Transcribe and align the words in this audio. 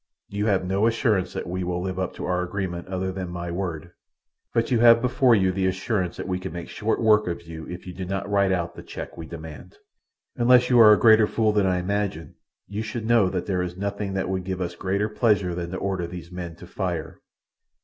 "You 0.29 0.47
have 0.47 0.65
no 0.65 0.87
assurance 0.87 1.31
that 1.33 1.45
we 1.45 1.63
will 1.63 1.79
live 1.79 1.99
up 1.99 2.15
to 2.15 2.25
our 2.25 2.41
agreement 2.41 2.87
other 2.87 3.11
than 3.11 3.29
my 3.29 3.51
word, 3.51 3.91
but 4.51 4.71
you 4.71 4.79
have 4.79 4.99
before 4.99 5.35
you 5.35 5.51
the 5.51 5.67
assurance 5.67 6.17
that 6.17 6.27
we 6.27 6.39
can 6.39 6.51
make 6.51 6.69
short 6.69 6.99
work 6.99 7.27
of 7.27 7.43
you 7.43 7.67
if 7.67 7.85
you 7.85 7.93
do 7.93 8.03
not 8.05 8.27
write 8.27 8.51
out 8.51 8.73
the 8.73 8.81
cheque 8.81 9.15
we 9.15 9.27
demand. 9.27 9.77
"Unless 10.37 10.71
you 10.71 10.79
are 10.79 10.91
a 10.91 10.97
greater 10.99 11.27
fool 11.27 11.51
than 11.51 11.67
I 11.67 11.77
imagine, 11.77 12.33
you 12.67 12.81
should 12.81 13.05
know 13.05 13.29
that 13.29 13.45
there 13.45 13.61
is 13.61 13.77
nothing 13.77 14.13
that 14.15 14.27
would 14.27 14.43
give 14.43 14.59
us 14.59 14.73
greater 14.73 15.07
pleasure 15.07 15.53
than 15.53 15.69
to 15.69 15.77
order 15.77 16.07
these 16.07 16.31
men 16.31 16.55
to 16.55 16.65
fire. 16.65 17.21